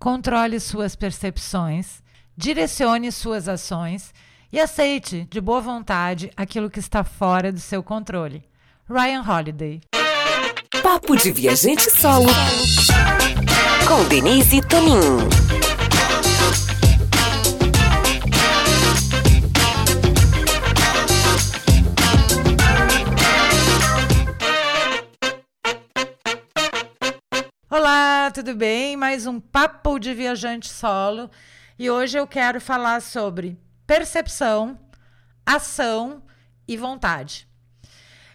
[0.00, 2.02] controle suas percepções,
[2.34, 4.14] direcione suas ações
[4.50, 8.42] e aceite de boa vontade aquilo que está fora do seu controle.
[8.88, 9.80] Ryan Holiday.
[10.82, 12.30] Papo de Viajante Solo
[13.86, 15.00] com Denise Tonin.
[27.70, 28.96] Olá, tudo bem?
[28.96, 31.28] Mais um Papo de Viajante Solo
[31.76, 34.78] e hoje eu quero falar sobre percepção,
[35.44, 36.22] ação
[36.68, 37.48] e vontade.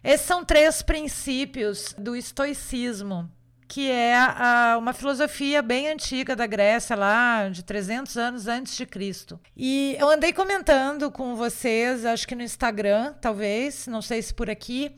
[0.03, 3.31] Esses são três princípios do estoicismo,
[3.69, 8.85] que é a, uma filosofia bem antiga da Grécia, lá de 300 anos antes de
[8.85, 9.39] Cristo.
[9.55, 14.49] E eu andei comentando com vocês, acho que no Instagram, talvez, não sei se por
[14.49, 14.93] aqui,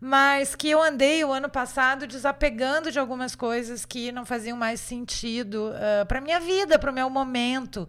[0.00, 4.80] mas que eu andei o ano passado desapegando de algumas coisas que não faziam mais
[4.80, 7.86] sentido uh, ah, para minha vida, para o meu momento.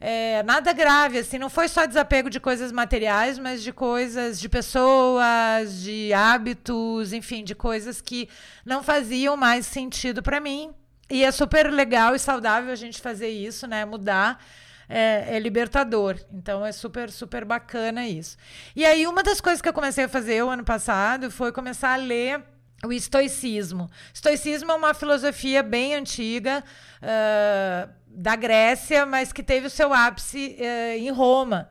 [0.00, 4.48] É, nada grave, assim, não foi só desapego de coisas materiais, mas de coisas, de
[4.48, 8.28] pessoas, de hábitos, enfim, de coisas que
[8.64, 10.72] não faziam mais sentido para mim.
[11.10, 13.84] E é super legal e saudável a gente fazer isso, né?
[13.84, 14.42] Mudar
[14.88, 16.18] é, é, libertador.
[16.32, 18.36] Então é super, super bacana isso.
[18.74, 21.92] E aí, uma das coisas que eu comecei a fazer o ano passado foi começar
[21.92, 22.42] a ler
[22.84, 23.90] o estoicismo.
[24.12, 26.62] Estoicismo é uma filosofia bem antiga
[27.02, 31.68] uh, da Grécia, mas que teve o seu ápice uh, em Roma.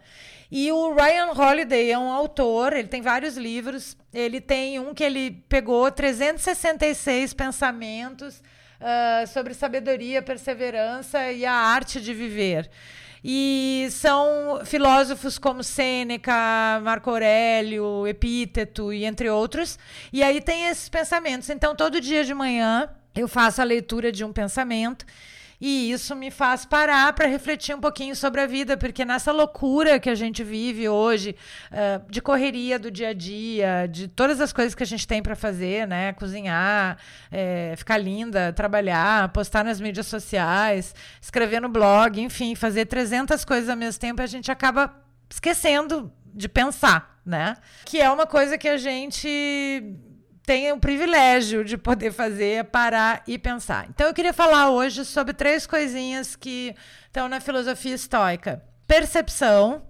[0.52, 3.98] E o Ryan Holiday é um autor, ele tem vários livros.
[4.14, 8.42] Ele tem um que ele pegou 366 pensamentos
[8.80, 12.70] uh, sobre sabedoria, perseverança e a arte de viver.
[13.24, 16.34] E são filósofos como Sêneca,
[16.84, 19.80] Marco Aurélio, Epíteto e entre outros.
[20.12, 21.50] E aí tem esses pensamentos.
[21.50, 25.06] Então, todo dia de manhã eu faço a leitura de um pensamento
[25.66, 29.98] e isso me faz parar para refletir um pouquinho sobre a vida, porque nessa loucura
[29.98, 31.38] que a gente vive hoje,
[31.72, 35.24] uh, de correria do dia a dia, de todas as coisas que a gente tem
[35.24, 36.12] para fazer, né?
[36.12, 36.98] Cozinhar,
[37.32, 43.70] é, ficar linda, trabalhar, postar nas mídias sociais, escrever no blog, enfim, fazer 300 coisas
[43.70, 44.94] ao mesmo tempo, a gente acaba
[45.30, 47.56] esquecendo de pensar, né?
[47.86, 49.96] Que é uma coisa que a gente
[50.46, 53.88] tem o privilégio de poder fazer parar e pensar.
[53.90, 58.62] Então eu queria falar hoje sobre três coisinhas que estão na filosofia estoica.
[58.86, 59.84] Percepção,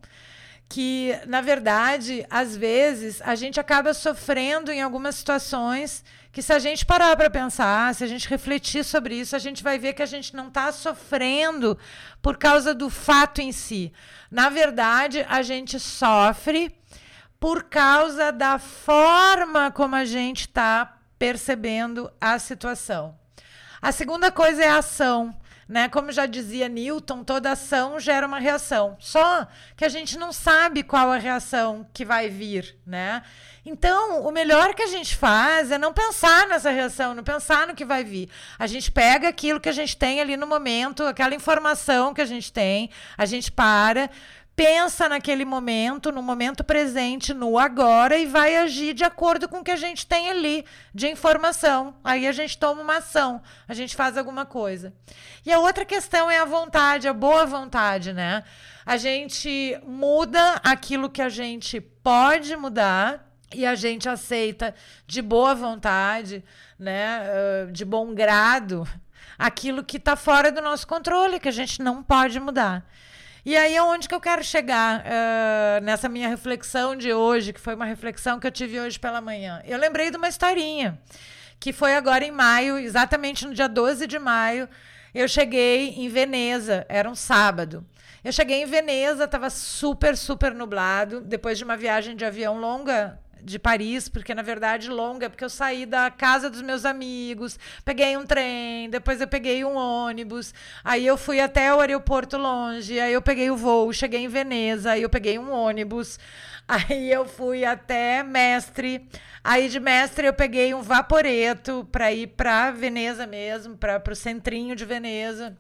[0.70, 6.58] que na verdade, às vezes, a gente acaba sofrendo em algumas situações que se a
[6.58, 10.02] gente parar para pensar, se a gente refletir sobre isso, a gente vai ver que
[10.02, 11.78] a gente não está sofrendo
[12.24, 13.94] por causa do fato em si.
[14.32, 16.76] Na verdade, a gente sofre
[17.44, 23.20] por causa da forma como a gente está percebendo a situação.
[23.82, 25.36] A segunda coisa é a ação.
[25.68, 25.90] Né?
[25.90, 28.96] Como já dizia Newton, toda ação gera uma reação.
[28.98, 29.46] Só
[29.76, 33.24] que a gente não sabe qual a reação que vai vir, né?
[33.66, 37.76] Então, o melhor que a gente faz é não pensar nessa reação, não pensar no
[37.76, 38.30] que vai vir.
[38.60, 42.26] A gente pega aquilo que a gente tem ali no momento, aquela informação que a
[42.26, 44.10] gente tem, a gente para,
[44.56, 49.64] pensa naquele momento, no momento presente, no agora e vai agir de acordo com o
[49.64, 51.96] que a gente tem ali de informação.
[52.04, 54.94] Aí a gente toma uma ação, a gente faz alguma coisa.
[55.46, 58.44] E a outra questão é a vontade, a boa vontade, né?
[58.86, 64.76] A gente muda aquilo que a gente pode mudar e a gente aceita
[65.08, 66.44] de boa vontade,
[66.78, 67.22] né,
[67.72, 68.88] de bom grado,
[69.38, 72.86] aquilo que está fora do nosso controle, que a gente não pode mudar.
[73.46, 77.60] E aí é onde que eu quero chegar uh, nessa minha reflexão de hoje, que
[77.60, 79.62] foi uma reflexão que eu tive hoje pela manhã.
[79.66, 80.98] Eu lembrei de uma historinha,
[81.60, 84.70] que foi agora em maio, exatamente no dia 12 de maio,
[85.14, 87.86] eu cheguei em Veneza, era um sábado.
[88.24, 93.20] Eu cheguei em Veneza, estava super, super nublado, depois de uma viagem de avião longa,
[93.44, 98.16] de Paris, porque na verdade longa, porque eu saí da casa dos meus amigos, peguei
[98.16, 103.14] um trem, depois eu peguei um ônibus, aí eu fui até o aeroporto longe, aí
[103.14, 106.18] eu peguei o voo, cheguei em Veneza, aí eu peguei um ônibus,
[106.68, 109.08] aí eu fui até Mestre,
[109.44, 114.76] aí de Mestre eu peguei um vaporeto para ir para Veneza mesmo, para o centrinho
[114.76, 115.58] de Veneza.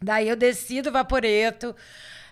[0.00, 1.74] Daí eu desci do vaporeto,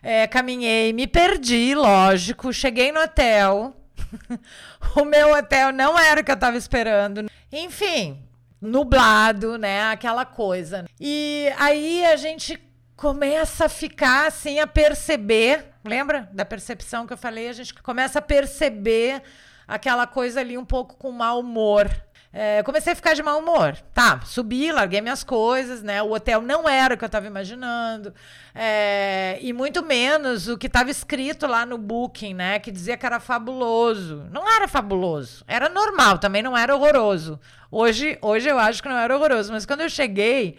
[0.03, 3.75] é, caminhei, me perdi, lógico, cheguei no hotel.
[4.97, 7.31] o meu hotel não era o que eu estava esperando.
[7.53, 8.23] Enfim,
[8.61, 9.91] nublado, né?
[9.91, 10.85] Aquela coisa.
[11.01, 12.59] E aí a gente
[12.97, 15.67] começa a ficar assim, a perceber.
[15.85, 17.49] Lembra da percepção que eu falei?
[17.49, 19.23] A gente começa a perceber
[19.67, 21.91] aquela coisa ali um pouco com mau humor.
[22.37, 23.77] É, comecei a ficar de mau humor.
[23.95, 26.03] Tá, subi, larguei minhas coisas, né?
[26.03, 28.13] O hotel não era o que eu estava imaginando.
[28.53, 32.59] É, e muito menos o que estava escrito lá no booking, né?
[32.59, 34.27] Que dizia que era fabuloso.
[34.33, 35.45] Não era fabuloso.
[35.47, 37.39] Era normal, também não era horroroso.
[37.71, 39.53] Hoje, hoje eu acho que não era horroroso.
[39.53, 40.59] Mas quando eu cheguei,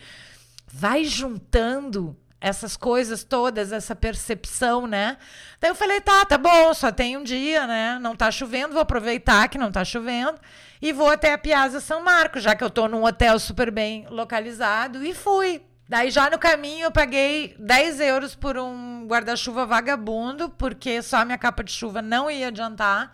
[0.66, 5.18] vai juntando essas coisas todas, essa percepção, né?
[5.60, 7.98] Daí eu falei, tá, tá bom, só tem um dia, né?
[8.00, 10.40] Não tá chovendo, vou aproveitar que não tá chovendo
[10.82, 14.06] e vou até a Piazza São Marco, já que eu tô num hotel super bem
[14.10, 15.62] localizado, e fui.
[15.88, 21.26] Daí já no caminho eu paguei 10 euros por um guarda-chuva vagabundo, porque só a
[21.26, 23.12] minha capa de chuva não ia adiantar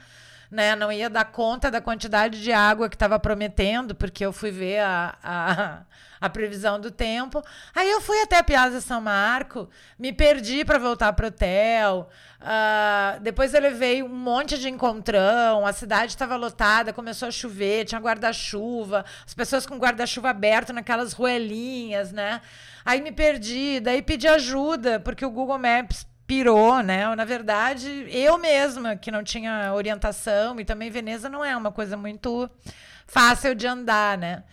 [0.51, 0.75] né?
[0.75, 4.79] Não ia dar conta da quantidade de água que estava prometendo, porque eu fui ver
[4.79, 5.81] a, a,
[6.19, 7.41] a, previsão do tempo.
[7.73, 12.09] Aí eu fui até a Piazza São Marco, me perdi para voltar para o hotel.
[12.41, 17.85] Uh, depois eu levei um monte de encontrão, a cidade estava lotada, começou a chover,
[17.85, 22.41] tinha guarda-chuva, as pessoas com guarda-chuva aberto naquelas ruelinhas, né?
[22.83, 27.13] Aí me perdi, daí pedi ajuda, porque o Google Maps pirou, né?
[27.13, 31.97] Na verdade, eu mesma, que não tinha orientação, e também Veneza não é uma coisa
[31.97, 32.49] muito
[33.05, 34.45] fácil de andar, né?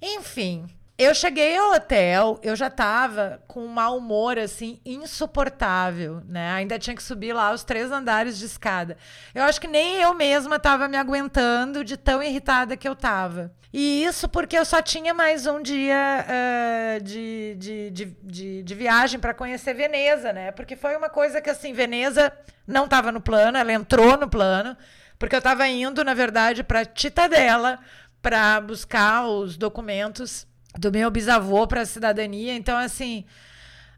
[0.00, 0.66] Enfim,
[0.98, 6.50] eu cheguei ao hotel, eu já tava com um mau humor, assim, insuportável, né?
[6.50, 8.96] Ainda tinha que subir lá os três andares de escada.
[9.32, 13.52] Eu acho que nem eu mesma tava me aguentando de tão irritada que eu tava.
[13.72, 18.74] E isso porque eu só tinha mais um dia uh, de, de, de, de, de
[18.74, 20.50] viagem para conhecer Veneza, né?
[20.50, 22.32] Porque foi uma coisa que, assim, Veneza
[22.66, 24.76] não estava no plano, ela entrou no plano,
[25.16, 27.78] porque eu estava indo, na verdade, para Titadella
[28.20, 30.47] para buscar os documentos
[30.78, 32.54] do meu bisavô para a cidadania.
[32.54, 33.24] Então, assim,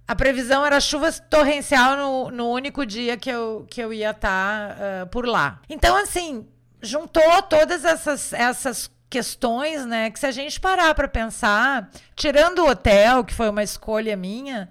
[0.08, 4.74] a previsão era chuva torrencial no, no único dia que eu, que eu ia estar
[4.74, 5.60] tá, uh, por lá.
[5.68, 6.46] Então, assim,
[6.82, 10.10] juntou todas essas, essas questões, né?
[10.10, 14.70] Que se a gente parar para pensar, tirando o hotel, que foi uma escolha minha,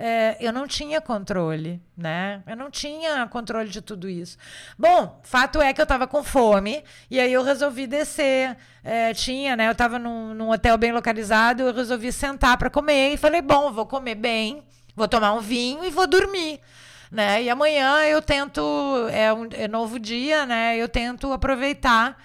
[0.00, 2.40] é, eu não tinha controle, né?
[2.46, 4.38] Eu não tinha controle de tudo isso.
[4.78, 8.56] Bom, fato é que eu estava com fome e aí eu resolvi descer.
[8.84, 9.66] É, tinha, né?
[9.66, 13.72] Eu estava num, num, hotel bem localizado, eu resolvi sentar para comer e falei, bom,
[13.72, 14.62] vou comer bem,
[14.94, 16.60] vou tomar um vinho e vou dormir.
[17.10, 17.42] Né?
[17.42, 18.60] E amanhã eu tento,
[19.10, 20.76] é um é novo dia, né?
[20.76, 22.16] Eu tento aproveitar.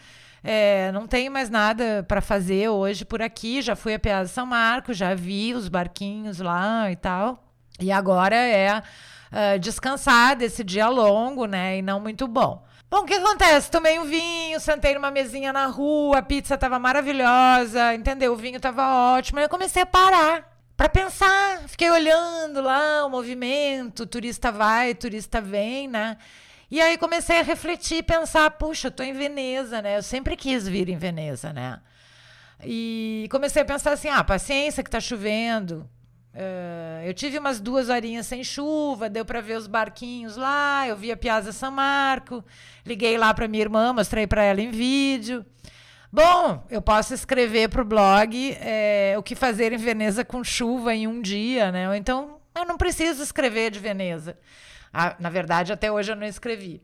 [0.43, 3.63] É, não tenho mais nada para fazer hoje por aqui.
[3.63, 7.43] Já fui a Piazza São Marcos, já vi os barquinhos lá e tal.
[7.83, 11.77] E agora é uh, descansar desse dia longo, né?
[11.77, 12.63] E não muito bom.
[12.89, 13.71] Bom, o que acontece?
[13.71, 18.33] Tomei um vinho, sentei numa mesinha na rua, a pizza estava maravilhosa, entendeu?
[18.33, 19.39] O vinho estava ótimo.
[19.39, 21.63] Aí eu comecei a parar para pensar.
[21.67, 26.17] Fiquei olhando lá o movimento, turista vai, turista vem, né?
[26.69, 29.97] E aí comecei a refletir, pensar, puxa, eu tô em Veneza, né?
[29.97, 31.79] Eu sempre quis vir em Veneza, né?
[32.63, 35.89] E comecei a pensar assim, ah, paciência que tá chovendo,
[36.33, 40.87] Uh, eu tive umas duas horinhas sem chuva, deu para ver os barquinhos lá.
[40.87, 42.43] Eu vi a Piazza São Marco,
[42.85, 45.45] liguei lá para minha irmã, mostrei para ela em vídeo.
[46.11, 50.93] Bom, eu posso escrever para o blog é, o que fazer em Veneza com chuva
[50.93, 51.95] em um dia, né?
[51.97, 54.37] Então eu não preciso escrever de Veneza.
[54.91, 56.81] Ah, na verdade, até hoje eu não escrevi.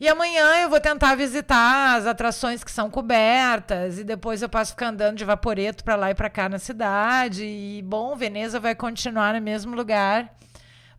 [0.00, 4.72] E amanhã eu vou tentar visitar as atrações que são cobertas e depois eu posso
[4.72, 7.44] ficar andando de vaporeto para lá e para cá na cidade.
[7.44, 10.34] E bom, Veneza vai continuar no mesmo lugar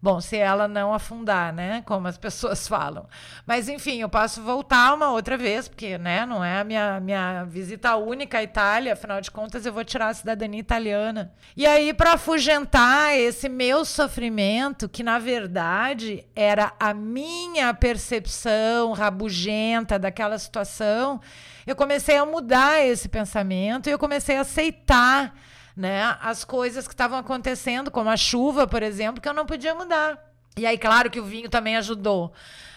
[0.05, 1.81] Bom, se ela não afundar, né?
[1.83, 3.07] Como as pessoas falam.
[3.43, 7.43] Mas, enfim, eu posso voltar uma outra vez, porque, né, não é a minha, minha
[7.45, 11.33] visita única à Itália, afinal de contas, eu vou tirar a cidadania italiana.
[11.57, 19.97] E aí, para afugentar esse meu sofrimento, que na verdade era a minha percepção rabugenta
[19.97, 21.19] daquela situação,
[21.65, 25.33] eu comecei a mudar esse pensamento e eu comecei a aceitar
[25.75, 29.75] né, as coisas que estavam acontecendo, como a chuva, por exemplo, que eu não podia
[29.75, 30.17] mudar.
[30.57, 32.31] E aí, claro que o vinho também ajudou.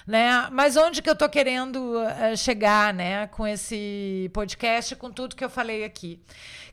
[0.07, 0.49] Né?
[0.51, 5.45] Mas onde que eu estou querendo uh, chegar né, com esse podcast, com tudo que
[5.45, 6.21] eu falei aqui?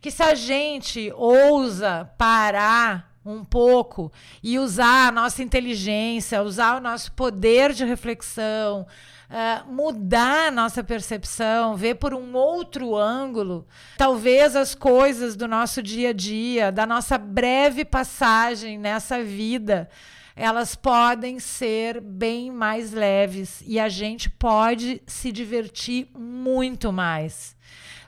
[0.02, 6.80] Que se a gente ousa parar um pouco e usar a nossa inteligência, usar o
[6.80, 8.88] nosso poder de reflexão,
[9.30, 13.68] uh, mudar a nossa percepção, ver por um outro ângulo,
[13.98, 19.90] talvez as coisas do nosso dia a dia, da nossa breve passagem nessa vida,
[20.36, 27.56] elas podem ser bem mais leves e a gente pode se divertir muito mais.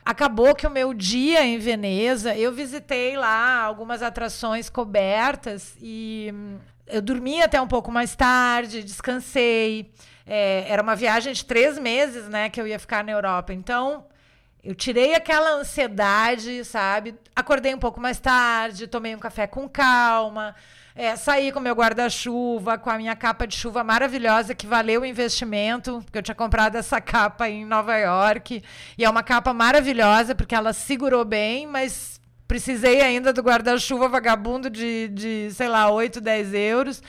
[0.04, 6.58] Acabou que o meu dia em Veneza, eu visitei lá algumas atrações cobertas e hum,
[6.86, 9.92] eu dormi até um pouco mais tarde, descansei.
[10.28, 13.52] É, era uma viagem de três meses, né, que eu ia ficar na Europa.
[13.54, 14.04] Então,
[14.62, 17.14] Eu tirei aquela ansiedade, sabe?
[17.34, 20.54] Acordei um pouco mais tarde, tomei um café com calma,
[20.94, 25.06] é, saí com meu guarda-chuva, com a minha capa de chuva maravilhosa, que valeu o
[25.06, 28.62] investimento, porque eu tinha comprado essa capa em Nova York.
[28.98, 32.17] E é uma capa maravilhosa, porque ela segurou bem, mas
[32.48, 37.02] precisei ainda do guarda-chuva vagabundo de, de, sei lá, 8, 10 euros.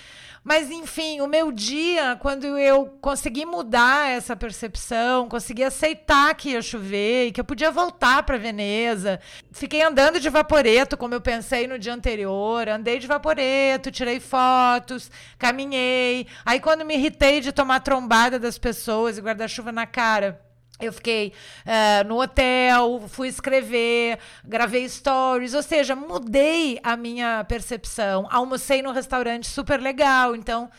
[0.43, 6.61] Mas, enfim, o meu dia, quando eu consegui mudar essa percepção, consegui aceitar que ia
[6.61, 9.19] chover e que eu podia voltar para Veneza.
[9.51, 12.67] Fiquei andando de vaporeto, como eu pensei no dia anterior.
[12.67, 16.25] Andei de vaporeto, tirei fotos, caminhei.
[16.45, 20.39] Aí, quando me irritei de tomar trombada das pessoas e guarda-chuva na cara
[20.79, 21.33] eu fiquei
[21.65, 28.27] uh, no hotel, fui escrever, gravei stories, ou seja, mudei a minha percepção.
[28.31, 30.69] Almocei num restaurante super legal, então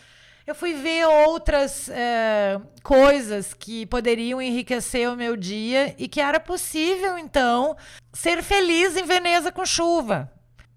[0.47, 6.41] eu fui ver outras uh, coisas que poderiam enriquecer o meu dia e que era
[6.41, 7.77] possível, então,
[8.13, 10.33] ser feliz em Veneza com chuva.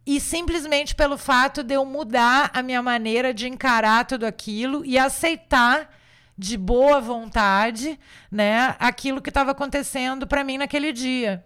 [0.06, 4.98] E simplesmente pelo fato de eu mudar a minha maneira de encarar tudo aquilo e
[4.98, 5.90] aceitar
[6.38, 8.00] de boa vontade,
[8.32, 11.44] né, aquilo que estava acontecendo para mim naquele dia.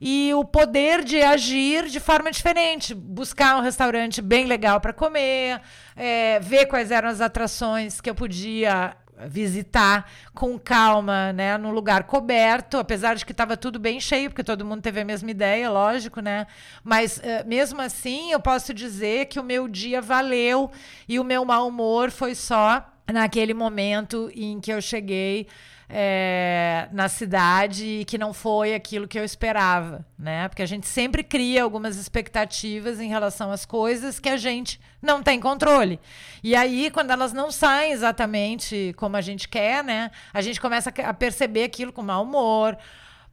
[0.00, 5.60] E o poder de agir de forma diferente, buscar um restaurante bem legal para comer,
[5.96, 8.96] é, ver quais eram as atrações que eu podia
[9.28, 14.42] visitar com calma, né, num lugar coberto, apesar de que estava tudo bem cheio, porque
[14.42, 16.46] todo mundo teve a mesma ideia, lógico, né?
[16.82, 20.70] Mas uh, mesmo assim, eu posso dizer que o meu dia valeu
[21.08, 25.46] e o meu mau humor foi só naquele momento em que eu cheguei
[25.88, 30.48] é, na cidade e que não foi aquilo que eu esperava, né?
[30.48, 35.22] Porque a gente sempre cria algumas expectativas em relação às coisas que a gente não
[35.22, 36.00] tem controle.
[36.42, 40.10] E aí, quando elas não saem exatamente como a gente quer, né?
[40.32, 42.76] A gente começa a perceber aquilo com mau humor,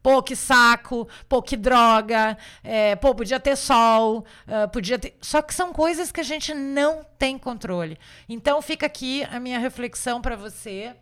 [0.02, 5.16] Pô, que saco, pô, que droga, é, pô, podia ter sol, uh, podia ter.
[5.22, 7.98] Só que são coisas que a gente não tem controle.
[8.28, 10.96] Então fica aqui a minha reflexão para você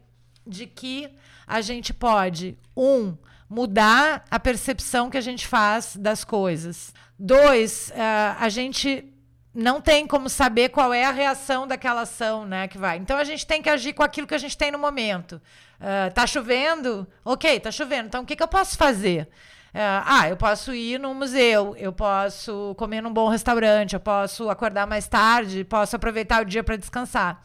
[0.46, 1.10] de que
[1.48, 3.16] a gente pode, um,
[3.50, 6.94] mudar a percepção que a gente faz das coisas.
[7.18, 9.09] Dois, uh, a gente
[9.54, 12.98] não tem como saber qual é a reação daquela ação, né, que vai.
[12.98, 15.42] Então a gente tem que agir com aquilo que a gente tem no momento.
[15.80, 17.08] Uh, tá chovendo?
[17.26, 18.08] Ok, tá chovendo.
[18.08, 19.30] Então o que, que eu posso fazer?
[19.74, 24.50] Uh, ah, eu posso ir num museu, eu posso comer num bom restaurante, eu posso
[24.50, 27.42] acordar mais tarde, posso aproveitar o dia para descansar.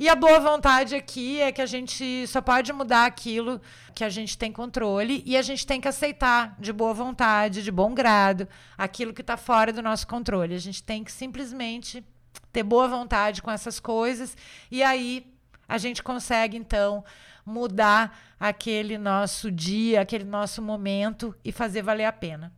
[0.00, 3.60] E a boa vontade aqui é que a gente só pode mudar aquilo
[3.92, 7.72] que a gente tem controle e a gente tem que aceitar de boa vontade, de
[7.72, 10.54] bom grado, aquilo que está fora do nosso controle.
[10.54, 12.04] A gente tem que simplesmente
[12.52, 14.36] ter boa vontade com essas coisas
[14.70, 15.26] e aí
[15.68, 17.04] a gente consegue então
[17.44, 22.52] mudar aquele nosso dia, aquele nosso momento e fazer valer a pena.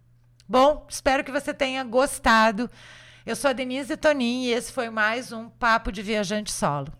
[0.47, 2.71] Bom, espero que você tenha gostado.
[3.25, 7.00] Eu sou a Denise Tonin e esse foi mais um Papo de Viajante Solo.